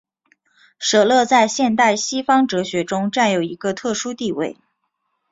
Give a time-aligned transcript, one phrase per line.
[0.79, 4.57] 舍勒在现代西方哲学中占有一个特殊地位。